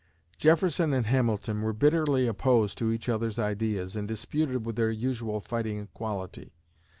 [0.35, 5.39] Jefferson and Hamilton were bitterly opposed to each other's ideas and disputed with their usual
[5.39, 6.55] fighting quality.